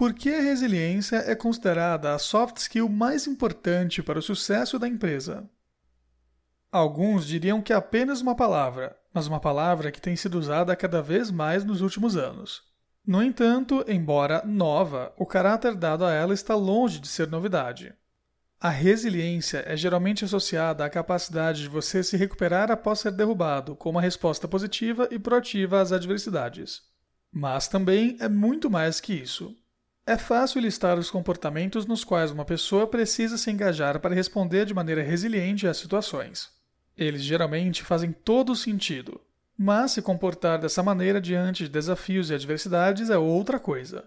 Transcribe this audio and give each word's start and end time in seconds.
Por 0.00 0.14
que 0.14 0.30
a 0.30 0.40
resiliência 0.40 1.16
é 1.16 1.34
considerada 1.34 2.14
a 2.14 2.18
soft 2.18 2.56
skill 2.56 2.88
mais 2.88 3.26
importante 3.26 4.02
para 4.02 4.18
o 4.18 4.22
sucesso 4.22 4.78
da 4.78 4.88
empresa? 4.88 5.46
Alguns 6.72 7.26
diriam 7.26 7.60
que 7.60 7.70
é 7.70 7.76
apenas 7.76 8.22
uma 8.22 8.34
palavra, 8.34 8.96
mas 9.12 9.26
uma 9.26 9.38
palavra 9.38 9.92
que 9.92 10.00
tem 10.00 10.16
sido 10.16 10.38
usada 10.38 10.74
cada 10.74 11.02
vez 11.02 11.30
mais 11.30 11.66
nos 11.66 11.82
últimos 11.82 12.16
anos. 12.16 12.62
No 13.06 13.22
entanto, 13.22 13.84
embora 13.86 14.42
nova, 14.42 15.12
o 15.18 15.26
caráter 15.26 15.74
dado 15.74 16.06
a 16.06 16.14
ela 16.14 16.32
está 16.32 16.54
longe 16.54 16.98
de 16.98 17.06
ser 17.06 17.28
novidade. 17.28 17.92
A 18.58 18.70
resiliência 18.70 19.62
é 19.66 19.76
geralmente 19.76 20.24
associada 20.24 20.82
à 20.82 20.88
capacidade 20.88 21.60
de 21.60 21.68
você 21.68 22.02
se 22.02 22.16
recuperar 22.16 22.70
após 22.70 23.00
ser 23.00 23.12
derrubado, 23.12 23.76
com 23.76 23.90
uma 23.90 24.00
resposta 24.00 24.48
positiva 24.48 25.06
e 25.10 25.18
proativa 25.18 25.78
às 25.78 25.92
adversidades. 25.92 26.80
Mas 27.30 27.68
também 27.68 28.16
é 28.18 28.30
muito 28.30 28.70
mais 28.70 28.98
que 28.98 29.12
isso. 29.12 29.54
É 30.10 30.18
fácil 30.18 30.60
listar 30.60 30.98
os 30.98 31.08
comportamentos 31.08 31.86
nos 31.86 32.02
quais 32.02 32.32
uma 32.32 32.44
pessoa 32.44 32.84
precisa 32.84 33.38
se 33.38 33.48
engajar 33.48 34.00
para 34.00 34.12
responder 34.12 34.66
de 34.66 34.74
maneira 34.74 35.04
resiliente 35.04 35.68
às 35.68 35.76
situações. 35.76 36.50
Eles 36.98 37.22
geralmente 37.22 37.84
fazem 37.84 38.10
todo 38.10 38.56
sentido, 38.56 39.20
mas 39.56 39.92
se 39.92 40.02
comportar 40.02 40.58
dessa 40.58 40.82
maneira 40.82 41.20
diante 41.20 41.62
de 41.62 41.70
desafios 41.70 42.28
e 42.28 42.34
adversidades 42.34 43.08
é 43.08 43.16
outra 43.16 43.60
coisa. 43.60 44.02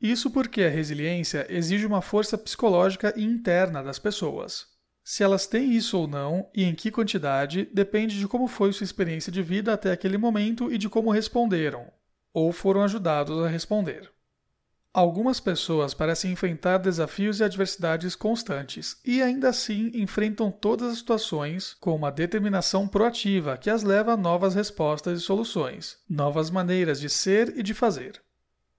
Isso 0.00 0.30
porque 0.30 0.62
a 0.62 0.68
resiliência 0.68 1.44
exige 1.48 1.84
uma 1.84 2.02
força 2.02 2.38
psicológica 2.38 3.12
interna 3.16 3.82
das 3.82 3.98
pessoas. 3.98 4.68
Se 5.02 5.24
elas 5.24 5.48
têm 5.48 5.72
isso 5.72 5.98
ou 5.98 6.06
não, 6.06 6.48
e 6.54 6.62
em 6.62 6.72
que 6.72 6.92
quantidade, 6.92 7.68
depende 7.74 8.16
de 8.16 8.28
como 8.28 8.46
foi 8.46 8.72
sua 8.72 8.84
experiência 8.84 9.32
de 9.32 9.42
vida 9.42 9.72
até 9.72 9.90
aquele 9.90 10.18
momento 10.18 10.72
e 10.72 10.78
de 10.78 10.88
como 10.88 11.10
responderam, 11.10 11.90
ou 12.32 12.52
foram 12.52 12.84
ajudados 12.84 13.36
a 13.44 13.48
responder. 13.48 14.08
Algumas 14.98 15.38
pessoas 15.38 15.94
parecem 15.94 16.32
enfrentar 16.32 16.78
desafios 16.78 17.38
e 17.38 17.44
adversidades 17.44 18.16
constantes 18.16 18.96
e 19.04 19.22
ainda 19.22 19.50
assim 19.50 19.92
enfrentam 19.94 20.50
todas 20.50 20.90
as 20.90 20.98
situações 20.98 21.76
com 21.78 21.94
uma 21.94 22.10
determinação 22.10 22.88
proativa 22.88 23.56
que 23.56 23.70
as 23.70 23.84
leva 23.84 24.14
a 24.14 24.16
novas 24.16 24.56
respostas 24.56 25.20
e 25.20 25.22
soluções, 25.22 25.98
novas 26.10 26.50
maneiras 26.50 26.98
de 26.98 27.08
ser 27.08 27.56
e 27.56 27.62
de 27.62 27.74
fazer. 27.74 28.20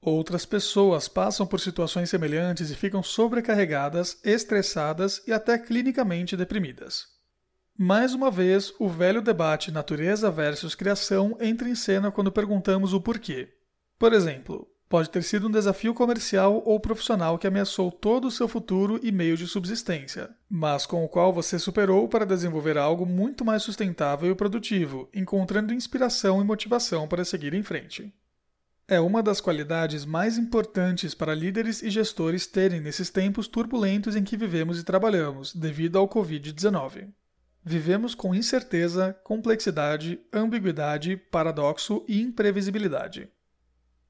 Outras 0.00 0.46
pessoas 0.46 1.06
passam 1.06 1.46
por 1.46 1.60
situações 1.60 2.08
semelhantes 2.08 2.70
e 2.70 2.74
ficam 2.74 3.02
sobrecarregadas, 3.02 4.18
estressadas 4.24 5.22
e 5.26 5.34
até 5.34 5.58
clinicamente 5.58 6.34
deprimidas. 6.34 7.08
Mais 7.76 8.14
uma 8.14 8.30
vez, 8.30 8.72
o 8.80 8.88
velho 8.88 9.20
debate 9.20 9.70
natureza 9.70 10.30
versus 10.30 10.74
criação 10.74 11.36
entra 11.42 11.68
em 11.68 11.74
cena 11.74 12.10
quando 12.10 12.32
perguntamos 12.32 12.94
o 12.94 13.02
porquê. 13.02 13.50
Por 13.98 14.14
exemplo, 14.14 14.66
Pode 14.88 15.10
ter 15.10 15.22
sido 15.24 15.48
um 15.48 15.50
desafio 15.50 15.92
comercial 15.92 16.62
ou 16.64 16.78
profissional 16.78 17.38
que 17.38 17.46
ameaçou 17.46 17.90
todo 17.90 18.28
o 18.28 18.30
seu 18.30 18.46
futuro 18.46 19.00
e 19.02 19.10
meio 19.10 19.36
de 19.36 19.44
subsistência, 19.48 20.30
mas 20.48 20.86
com 20.86 21.04
o 21.04 21.08
qual 21.08 21.32
você 21.32 21.58
superou 21.58 22.08
para 22.08 22.24
desenvolver 22.24 22.78
algo 22.78 23.04
muito 23.04 23.44
mais 23.44 23.64
sustentável 23.64 24.30
e 24.30 24.34
produtivo, 24.36 25.08
encontrando 25.12 25.74
inspiração 25.74 26.40
e 26.40 26.44
motivação 26.44 27.08
para 27.08 27.24
seguir 27.24 27.52
em 27.52 27.64
frente. 27.64 28.14
É 28.86 29.00
uma 29.00 29.20
das 29.20 29.40
qualidades 29.40 30.04
mais 30.04 30.38
importantes 30.38 31.12
para 31.12 31.34
líderes 31.34 31.82
e 31.82 31.90
gestores 31.90 32.46
terem 32.46 32.80
nesses 32.80 33.10
tempos 33.10 33.48
turbulentos 33.48 34.14
em 34.14 34.22
que 34.22 34.36
vivemos 34.36 34.78
e 34.78 34.84
trabalhamos, 34.84 35.52
devido 35.52 35.98
ao 35.98 36.08
Covid-19. 36.08 37.08
Vivemos 37.64 38.14
com 38.14 38.32
incerteza, 38.32 39.12
complexidade, 39.24 40.20
ambiguidade, 40.32 41.16
paradoxo 41.16 42.04
e 42.06 42.22
imprevisibilidade. 42.22 43.28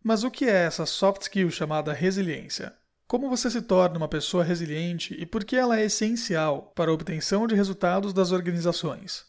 Mas 0.08 0.22
o 0.22 0.30
que 0.30 0.44
é 0.44 0.66
essa 0.66 0.86
soft 0.86 1.22
skill 1.22 1.50
chamada 1.50 1.92
resiliência? 1.92 2.72
Como 3.08 3.28
você 3.28 3.50
se 3.50 3.60
torna 3.60 3.96
uma 3.96 4.06
pessoa 4.06 4.44
resiliente 4.44 5.16
e 5.18 5.26
por 5.26 5.42
que 5.42 5.56
ela 5.56 5.80
é 5.80 5.86
essencial 5.86 6.70
para 6.76 6.92
a 6.92 6.94
obtenção 6.94 7.44
de 7.44 7.56
resultados 7.56 8.12
das 8.12 8.30
organizações? 8.30 9.24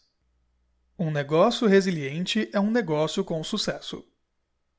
Um 1.00 1.10
negócio 1.10 1.68
resiliente 1.68 2.48
é 2.54 2.60
um 2.60 2.70
negócio 2.70 3.24
com 3.24 3.44
sucesso. 3.44 4.06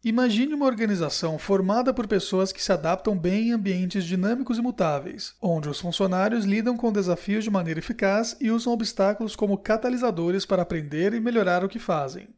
Imagine 0.04 0.54
uma 0.54 0.66
organização 0.66 1.36
formada 1.36 1.92
por 1.92 2.06
pessoas 2.06 2.52
que 2.52 2.62
se 2.62 2.70
adaptam 2.70 3.18
bem 3.18 3.48
em 3.48 3.52
ambientes 3.52 4.04
dinâmicos 4.04 4.56
e 4.56 4.62
mutáveis, 4.62 5.34
onde 5.42 5.68
os 5.68 5.80
funcionários 5.80 6.44
lidam 6.44 6.76
com 6.76 6.92
desafios 6.92 7.42
de 7.42 7.50
maneira 7.50 7.80
eficaz 7.80 8.36
e 8.40 8.52
usam 8.52 8.72
obstáculos 8.72 9.34
como 9.34 9.58
catalisadores 9.58 10.46
para 10.46 10.62
aprender 10.62 11.12
e 11.12 11.18
melhorar 11.18 11.64
o 11.64 11.68
que 11.68 11.80
fazem. 11.80 12.37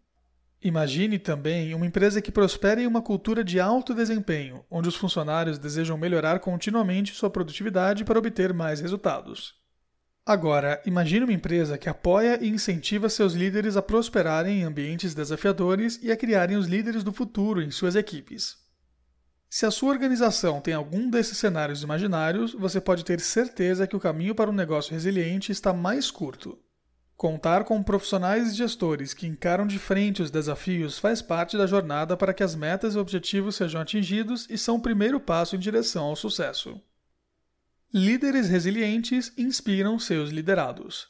Imagine 0.62 1.18
também 1.18 1.74
uma 1.74 1.86
empresa 1.86 2.20
que 2.20 2.30
prospere 2.30 2.82
em 2.82 2.86
uma 2.86 3.00
cultura 3.00 3.42
de 3.42 3.58
alto 3.58 3.94
desempenho, 3.94 4.62
onde 4.70 4.88
os 4.88 4.96
funcionários 4.96 5.58
desejam 5.58 5.96
melhorar 5.96 6.38
continuamente 6.38 7.14
sua 7.14 7.30
produtividade 7.30 8.04
para 8.04 8.18
obter 8.18 8.52
mais 8.52 8.78
resultados. 8.78 9.54
Agora, 10.24 10.80
imagine 10.84 11.24
uma 11.24 11.32
empresa 11.32 11.78
que 11.78 11.88
apoia 11.88 12.38
e 12.44 12.48
incentiva 12.48 13.08
seus 13.08 13.32
líderes 13.32 13.74
a 13.74 13.80
prosperarem 13.80 14.60
em 14.60 14.64
ambientes 14.64 15.14
desafiadores 15.14 15.98
e 16.02 16.12
a 16.12 16.16
criarem 16.16 16.58
os 16.58 16.66
líderes 16.66 17.02
do 17.02 17.12
futuro 17.12 17.62
em 17.62 17.70
suas 17.70 17.96
equipes. 17.96 18.58
Se 19.48 19.64
a 19.64 19.70
sua 19.70 19.88
organização 19.88 20.60
tem 20.60 20.74
algum 20.74 21.08
desses 21.08 21.38
cenários 21.38 21.82
imaginários, 21.82 22.52
você 22.52 22.80
pode 22.80 23.02
ter 23.02 23.18
certeza 23.18 23.86
que 23.86 23.96
o 23.96 24.00
caminho 24.00 24.34
para 24.34 24.50
um 24.50 24.54
negócio 24.54 24.92
resiliente 24.92 25.50
está 25.50 25.72
mais 25.72 26.10
curto. 26.10 26.58
Contar 27.20 27.64
com 27.64 27.82
profissionais 27.82 28.50
e 28.50 28.56
gestores 28.56 29.12
que 29.12 29.26
encaram 29.26 29.66
de 29.66 29.78
frente 29.78 30.22
os 30.22 30.30
desafios 30.30 30.98
faz 30.98 31.20
parte 31.20 31.54
da 31.54 31.66
jornada 31.66 32.16
para 32.16 32.32
que 32.32 32.42
as 32.42 32.54
metas 32.54 32.94
e 32.94 32.98
objetivos 32.98 33.56
sejam 33.56 33.78
atingidos 33.78 34.46
e 34.48 34.56
são 34.56 34.76
o 34.76 34.80
primeiro 34.80 35.20
passo 35.20 35.54
em 35.54 35.58
direção 35.58 36.04
ao 36.04 36.16
sucesso. 36.16 36.80
Líderes 37.92 38.48
resilientes 38.48 39.34
inspiram 39.36 39.98
seus 39.98 40.30
liderados. 40.30 41.08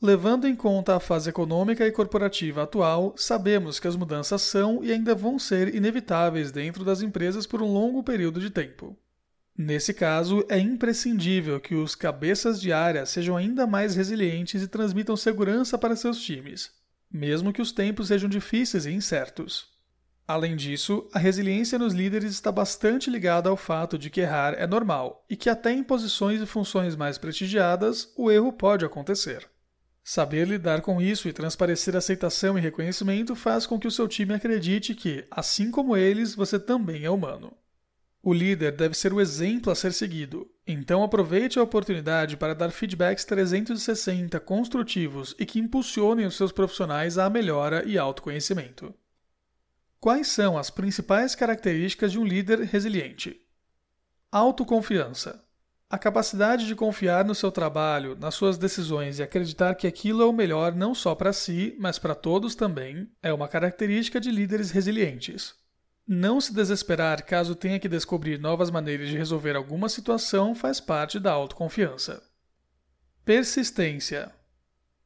Levando 0.00 0.48
em 0.48 0.56
conta 0.56 0.96
a 0.96 1.00
fase 1.00 1.28
econômica 1.28 1.86
e 1.86 1.92
corporativa 1.92 2.62
atual, 2.62 3.12
sabemos 3.14 3.78
que 3.78 3.86
as 3.86 3.96
mudanças 3.96 4.40
são 4.40 4.82
e 4.82 4.90
ainda 4.90 5.14
vão 5.14 5.38
ser 5.38 5.74
inevitáveis 5.74 6.50
dentro 6.50 6.82
das 6.82 7.02
empresas 7.02 7.46
por 7.46 7.60
um 7.60 7.70
longo 7.70 8.02
período 8.02 8.40
de 8.40 8.48
tempo. 8.48 8.96
Nesse 9.62 9.92
caso, 9.92 10.42
é 10.48 10.58
imprescindível 10.58 11.60
que 11.60 11.74
os 11.74 11.94
cabeças 11.94 12.58
de 12.58 12.72
área 12.72 13.04
sejam 13.04 13.36
ainda 13.36 13.66
mais 13.66 13.94
resilientes 13.94 14.62
e 14.62 14.66
transmitam 14.66 15.14
segurança 15.18 15.76
para 15.76 15.94
seus 15.94 16.18
times, 16.18 16.70
mesmo 17.12 17.52
que 17.52 17.60
os 17.60 17.70
tempos 17.70 18.08
sejam 18.08 18.26
difíceis 18.26 18.86
e 18.86 18.90
incertos. 18.90 19.68
Além 20.26 20.56
disso, 20.56 21.06
a 21.12 21.18
resiliência 21.18 21.78
nos 21.78 21.92
líderes 21.92 22.32
está 22.32 22.50
bastante 22.50 23.10
ligada 23.10 23.50
ao 23.50 23.56
fato 23.56 23.98
de 23.98 24.08
que 24.08 24.22
errar 24.22 24.54
é 24.54 24.66
normal 24.66 25.26
e 25.28 25.36
que, 25.36 25.50
até 25.50 25.70
em 25.70 25.84
posições 25.84 26.40
e 26.40 26.46
funções 26.46 26.96
mais 26.96 27.18
prestigiadas, 27.18 28.14
o 28.16 28.30
erro 28.30 28.54
pode 28.54 28.86
acontecer. 28.86 29.46
Saber 30.02 30.48
lidar 30.48 30.80
com 30.80 31.02
isso 31.02 31.28
e 31.28 31.34
transparecer 31.34 31.94
aceitação 31.94 32.56
e 32.56 32.62
reconhecimento 32.62 33.36
faz 33.36 33.66
com 33.66 33.78
que 33.78 33.86
o 33.86 33.90
seu 33.90 34.08
time 34.08 34.32
acredite 34.32 34.94
que, 34.94 35.26
assim 35.30 35.70
como 35.70 35.98
eles, 35.98 36.34
você 36.34 36.58
também 36.58 37.04
é 37.04 37.10
humano. 37.10 37.54
O 38.22 38.34
líder 38.34 38.72
deve 38.72 38.94
ser 38.94 39.14
o 39.14 39.20
exemplo 39.20 39.72
a 39.72 39.74
ser 39.74 39.94
seguido, 39.94 40.46
então 40.66 41.02
aproveite 41.02 41.58
a 41.58 41.62
oportunidade 41.62 42.36
para 42.36 42.54
dar 42.54 42.70
feedbacks 42.70 43.24
360 43.24 44.38
construtivos 44.40 45.34
e 45.38 45.46
que 45.46 45.58
impulsionem 45.58 46.26
os 46.26 46.36
seus 46.36 46.52
profissionais 46.52 47.16
à 47.16 47.30
melhora 47.30 47.82
e 47.86 47.96
autoconhecimento. 47.96 48.94
Quais 49.98 50.28
são 50.28 50.58
as 50.58 50.68
principais 50.68 51.34
características 51.34 52.12
de 52.12 52.18
um 52.18 52.24
líder 52.24 52.60
resiliente? 52.60 53.40
Autoconfiança. 54.30 55.42
A 55.88 55.98
capacidade 55.98 56.66
de 56.66 56.76
confiar 56.76 57.24
no 57.24 57.34
seu 57.34 57.50
trabalho, 57.50 58.16
nas 58.20 58.34
suas 58.34 58.56
decisões 58.56 59.18
e 59.18 59.22
acreditar 59.22 59.74
que 59.74 59.86
aquilo 59.86 60.22
é 60.22 60.26
o 60.26 60.32
melhor 60.32 60.74
não 60.74 60.94
só 60.94 61.14
para 61.14 61.32
si, 61.32 61.74
mas 61.80 61.98
para 61.98 62.14
todos 62.14 62.54
também, 62.54 63.10
é 63.22 63.32
uma 63.32 63.48
característica 63.48 64.20
de 64.20 64.30
líderes 64.30 64.70
resilientes. 64.70 65.54
Não 66.12 66.40
se 66.40 66.52
desesperar 66.52 67.24
caso 67.24 67.54
tenha 67.54 67.78
que 67.78 67.88
descobrir 67.88 68.36
novas 68.36 68.68
maneiras 68.68 69.08
de 69.08 69.16
resolver 69.16 69.54
alguma 69.54 69.88
situação 69.88 70.56
faz 70.56 70.80
parte 70.80 71.20
da 71.20 71.30
autoconfiança. 71.30 72.20
Persistência. 73.24 74.32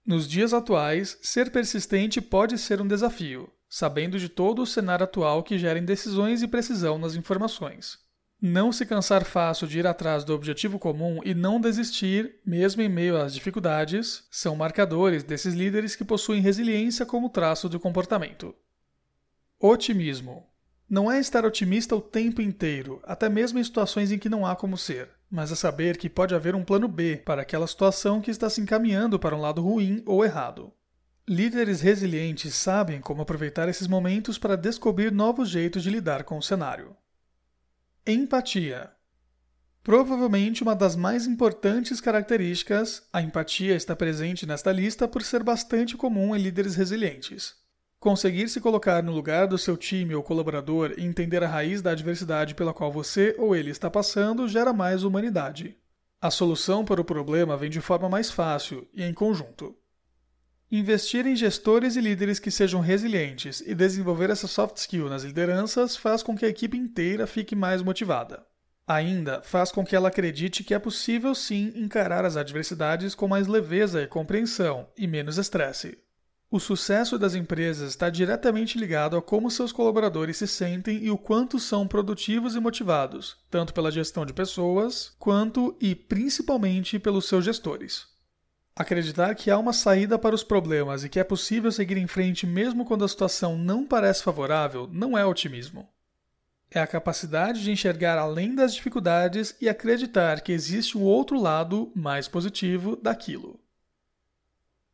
Nos 0.03 0.27
dias 0.27 0.55
atuais, 0.55 1.19
ser 1.21 1.53
persistente 1.53 2.23
pode 2.23 2.57
ser 2.57 2.81
um 2.81 2.89
desafio, 2.89 3.53
sabendo 3.69 4.19
de 4.19 4.31
todo 4.31 4.63
o 4.63 4.67
cenário 4.67 5.05
atual 5.05 5.43
que 5.43 5.59
gera 5.59 5.79
indecisões 5.79 6.41
e 6.41 6.49
precisão 6.49 6.97
nas 6.97 7.15
informações. 7.15 7.99
Não 8.41 8.73
se 8.73 8.87
cansar 8.87 9.27
fácil 9.27 9.67
de 9.67 9.81
ir 9.81 9.87
atrás 9.87 10.25
do 10.25 10.33
objetivo 10.33 10.79
comum 10.79 11.21
e 11.23 11.35
não 11.35 11.61
desistir, 11.61 12.41
mesmo 12.47 12.81
em 12.81 12.89
meio 12.89 13.21
às 13.21 13.35
dificuldades, 13.35 14.27
são 14.31 14.57
marcadores 14.57 15.23
desses 15.23 15.53
líderes 15.53 15.95
que 15.95 16.03
possuem 16.03 16.41
resiliência 16.41 17.05
como 17.05 17.29
traço 17.29 17.69
de 17.69 17.79
comportamento. 17.79 18.55
Otimismo. 19.61 20.54
Não 20.95 21.11
é 21.11 21.19
estar 21.19 21.45
otimista 21.45 21.97
o 21.97 22.01
tempo 22.01 22.41
inteiro, 22.41 23.03
até 23.03 23.29
mesmo 23.29 23.59
em 23.59 23.65
situações 23.65 24.13
em 24.13 24.19
que 24.21 24.29
não 24.29 24.47
há 24.47 24.55
como 24.55 24.79
ser, 24.79 25.11
mas 25.29 25.51
é 25.51 25.57
saber 25.57 25.97
que 25.97 26.09
pode 26.09 26.37
haver 26.37 26.55
um 26.55 26.63
plano 26.63 26.87
B 26.87 27.17
para 27.17 27.43
aquela 27.43 27.67
situação 27.67 28.21
que 28.21 28.31
está 28.31 28.49
se 28.49 28.61
encaminhando 28.61 29.19
para 29.19 29.35
um 29.35 29.41
lado 29.41 29.61
ruim 29.61 30.05
ou 30.07 30.25
errado. 30.25 30.73
Líderes 31.29 31.81
resilientes 31.81 32.55
sabem 32.55 33.01
como 33.01 33.23
aproveitar 33.23 33.69
esses 33.69 33.89
momentos 33.89 34.39
para 34.39 34.57
descobrir 34.57 35.11
novos 35.11 35.49
jeitos 35.49 35.83
de 35.83 35.91
lidar 35.91 36.23
com 36.23 36.39
o 36.39 36.43
cenário. 36.43 36.97
Empatia. 38.07 38.93
Provavelmente 39.83 40.63
uma 40.63 40.77
das 40.77 40.95
mais 40.95 41.27
importantes 41.27 42.01
características, 42.01 43.03
a 43.13 43.21
empatia 43.21 43.75
está 43.75 43.97
presente 43.97 44.47
nesta 44.47 44.71
lista 44.71 45.09
por 45.09 45.25
ser 45.25 45.43
bastante 45.43 45.97
comum 45.97 46.37
em 46.37 46.39
líderes 46.41 46.77
resilientes. 46.77 47.64
Conseguir 48.05 48.51
se 48.51 48.61
colocar 48.61 49.03
no 49.03 49.13
lugar 49.13 49.47
do 49.47 49.57
seu 49.57 49.79
time 49.79 50.15
ou 50.15 50.23
colaborador 50.23 50.93
e 50.99 51.03
entender 51.03 51.43
a 51.43 51.49
raiz 51.49 51.81
da 51.81 51.93
adversidade 51.93 52.55
pela 52.55 52.75
qual 52.75 52.93
você 52.93 53.35
ou 53.39 53.57
ele 53.57 53.71
está 53.71 53.89
passando 53.89 54.47
gera 54.47 54.75
mais 54.75 55.05
humanidade. 55.05 55.75
A 56.21 56.31
solução 56.31 56.85
para 56.85 57.01
o 57.01 57.05
problema 57.05 57.57
vem 57.57 57.71
de 57.71 57.81
forma 57.81 58.07
mais 58.07 58.31
fácil 58.31 58.87
e 58.93 59.03
em 59.03 59.15
conjunto. 59.15 59.75
Investir 60.71 61.27
em 61.27 61.35
gestores 61.35 61.97
e 61.97 62.03
líderes 62.03 62.39
que 62.39 62.51
sejam 62.51 62.83
resilientes 62.83 63.63
e 63.63 63.75
desenvolver 63.75 64.29
essa 64.29 64.47
soft 64.47 64.77
skill 64.77 65.09
nas 65.09 65.23
lideranças 65.23 65.97
faz 65.97 66.23
com 66.23 66.37
que 66.37 66.45
a 66.45 66.49
equipe 66.51 66.77
inteira 66.77 67.27
fique 67.27 67.57
mais 67.57 67.81
motivada. 67.81 68.45
Ainda 68.87 69.41
faz 69.41 69.73
com 69.73 69.83
que 69.83 69.97
ela 69.97 70.09
acredite 70.09 70.63
que 70.63 70.75
é 70.75 70.79
possível 70.79 71.35
sim 71.35 71.73
encarar 71.75 72.27
as 72.27 72.37
adversidades 72.37 73.15
com 73.15 73.27
mais 73.27 73.47
leveza 73.47 74.03
e 74.03 74.07
compreensão 74.07 74.89
e 74.95 75.07
menos 75.07 75.39
estresse. 75.39 76.04
O 76.55 76.61
sucesso 76.61 77.19
das 77.19 77.35
empresas 77.35 77.91
está 77.91 78.09
diretamente 78.09 78.79
ligado 78.79 79.17
a 79.17 79.21
como 79.21 79.51
seus 79.51 79.73
colaboradores 79.73 80.37
se 80.37 80.47
sentem 80.47 81.03
e 81.03 81.11
o 81.11 81.19
quanto 81.19 81.59
são 81.59 81.85
produtivos 81.85 82.55
e 82.55 82.61
motivados, 82.61 83.37
tanto 83.51 83.75
pela 83.75 83.91
gestão 83.91 84.25
de 84.25 84.33
pessoas, 84.33 85.17
quanto 85.19 85.77
e 85.81 85.97
principalmente 85.97 86.97
pelos 86.97 87.27
seus 87.27 87.45
gestores. 87.45 88.07
Acreditar 88.77 89.35
que 89.35 89.51
há 89.51 89.59
uma 89.59 89.73
saída 89.73 90.17
para 90.17 90.33
os 90.33 90.45
problemas 90.45 91.03
e 91.03 91.09
que 91.09 91.19
é 91.19 91.25
possível 91.25 91.73
seguir 91.73 91.97
em 91.97 92.07
frente 92.07 92.47
mesmo 92.47 92.85
quando 92.85 93.05
a 93.05 93.09
situação 93.09 93.59
não 93.59 93.85
parece 93.85 94.23
favorável 94.23 94.89
não 94.93 95.19
é 95.19 95.27
otimismo. 95.27 95.89
É 96.71 96.79
a 96.79 96.87
capacidade 96.87 97.65
de 97.65 97.73
enxergar 97.73 98.17
além 98.17 98.55
das 98.55 98.73
dificuldades 98.73 99.57
e 99.61 99.69
acreditar 99.69 100.41
que 100.41 100.53
existe 100.53 100.97
um 100.97 101.03
outro 101.03 101.37
lado 101.37 101.91
mais 101.97 102.29
positivo 102.29 102.95
daquilo. 102.95 103.59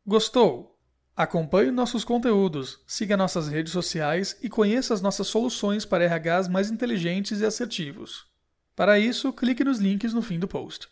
Gostou? 0.03 0.70
Acompanhe 1.15 1.71
nossos 1.71 2.05
conteúdos, 2.05 2.79
siga 2.87 3.17
nossas 3.17 3.47
redes 3.49 3.73
sociais 3.73 4.37
e 4.41 4.49
conheça 4.49 4.93
as 4.93 5.01
nossas 5.01 5.27
soluções 5.27 5.85
para 5.85 6.05
RHs 6.05 6.47
mais 6.47 6.71
inteligentes 6.71 7.41
e 7.41 7.45
assertivos. 7.45 8.25
Para 8.75 8.97
isso, 8.97 9.33
clique 9.33 9.63
nos 9.63 9.79
links 9.79 10.13
no 10.13 10.21
fim 10.21 10.39
do 10.39 10.47
post. 10.47 10.87